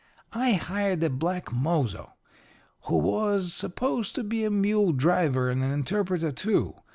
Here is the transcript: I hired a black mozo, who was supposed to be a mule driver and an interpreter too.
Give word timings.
I 0.33 0.53
hired 0.53 1.03
a 1.03 1.11
black 1.11 1.53
mozo, 1.53 2.13
who 2.85 2.97
was 2.97 3.53
supposed 3.53 4.15
to 4.15 4.23
be 4.23 4.43
a 4.43 4.49
mule 4.49 4.93
driver 4.93 5.51
and 5.51 5.63
an 5.63 5.69
interpreter 5.69 6.31
too. 6.31 6.73